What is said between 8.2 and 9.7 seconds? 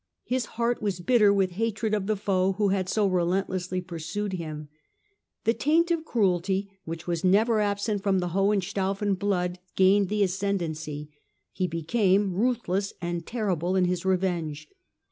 Hohenstaufen blood